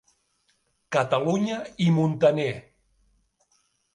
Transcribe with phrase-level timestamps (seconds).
[0.95, 2.57] Catalunya i Muntaner.